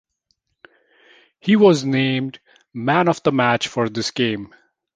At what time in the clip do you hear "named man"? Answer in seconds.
1.85-3.07